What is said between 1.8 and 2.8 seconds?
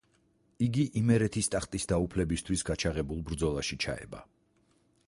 დაუფლებისათვის